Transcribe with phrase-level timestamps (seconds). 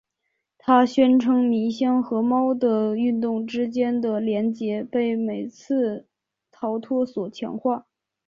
[0.57, 6.07] 他宣称迷箱和猫的运动之间的联结被每次
[6.51, 7.85] 逃脱所强化。